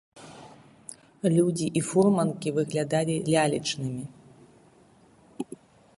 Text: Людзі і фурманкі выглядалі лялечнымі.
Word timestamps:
Людзі 1.35 1.67
і 1.81 1.83
фурманкі 1.89 2.49
выглядалі 2.57 3.15
лялечнымі. 3.31 4.03